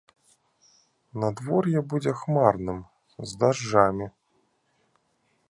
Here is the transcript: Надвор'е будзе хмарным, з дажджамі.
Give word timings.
Надвор'е 1.23 1.79
будзе 1.93 2.13
хмарным, 2.23 2.79
з 3.27 3.39
дажджамі. 3.45 4.07